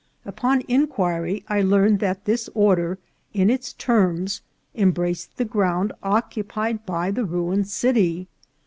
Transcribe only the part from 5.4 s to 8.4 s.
ground occupied by the ruined city.